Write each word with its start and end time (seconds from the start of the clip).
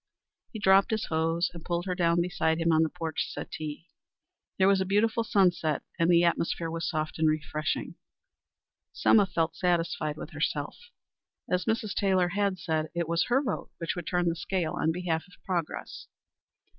He 0.51 0.57
dropped 0.57 0.89
his 0.89 1.05
hose 1.09 1.51
and 1.53 1.63
pulled 1.63 1.85
her 1.85 1.93
down 1.93 2.21
beside 2.21 2.59
him 2.59 2.71
on 2.71 2.81
the 2.81 2.89
porch 2.89 3.27
settee. 3.31 3.87
There 4.57 4.67
was 4.67 4.81
a 4.81 4.83
beautiful 4.85 5.23
sunset, 5.23 5.83
and 5.99 6.09
the 6.09 6.23
atmosphere 6.23 6.71
was 6.71 6.89
soft 6.89 7.19
and 7.19 7.29
refreshing. 7.29 7.93
Selma 8.93 9.27
felt 9.27 9.55
satisfied 9.55 10.17
with 10.17 10.31
herself. 10.31 10.75
As 11.51 11.65
Mrs. 11.65 11.93
Taylor 11.93 12.29
had 12.29 12.57
said, 12.57 12.89
it 12.95 13.07
was 13.07 13.25
her 13.27 13.43
vote 13.43 13.69
which 13.77 13.95
would 13.95 14.07
turn 14.07 14.27
the 14.27 14.35
scale 14.35 14.73
on 14.73 14.91
behalf 14.91 15.21
of 15.27 15.35
progress. 15.45 16.07